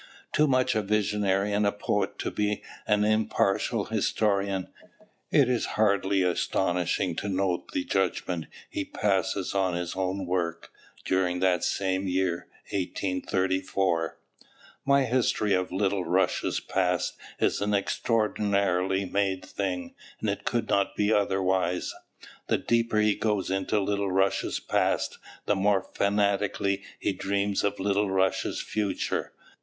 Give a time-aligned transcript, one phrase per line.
[0.33, 4.69] Too much a visionary and a poet to be an impartial historian,
[5.29, 10.71] it is hardly astonishing to note the judgment he passes on his own work,
[11.05, 14.17] during that same year, 1834:
[14.83, 20.95] "My history of Little Russia's past is an extraordinarily made thing, and it could not
[20.95, 21.93] be otherwise."
[22.47, 28.09] The deeper he goes into Little Russia's past the more fanatically he dreams of Little
[28.09, 29.33] Russia's future.